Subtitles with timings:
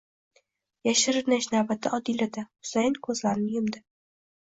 [0.89, 2.47] Yashirinish navbati Odilada.
[2.59, 3.89] Husayin ko'zlarini yumdi.